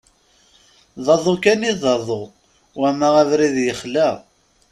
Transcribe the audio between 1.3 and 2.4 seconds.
kan d aḍu,